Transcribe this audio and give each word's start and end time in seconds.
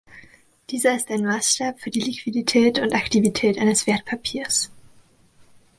Dieser 0.71 0.95
ist 0.95 1.11
ein 1.11 1.23
Maßstab 1.25 1.79
für 1.79 1.91
die 1.91 1.99
Liquidität 2.01 2.79
und 2.79 2.95
Aktivität 2.95 3.59
eines 3.59 3.85
Wertpapiers. 3.85 4.71